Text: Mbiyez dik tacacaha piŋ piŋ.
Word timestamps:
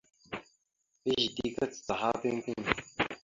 Mbiyez 0.99 1.31
dik 1.35 1.53
tacacaha 1.59 2.09
piŋ 2.21 2.35
piŋ. 2.45 2.59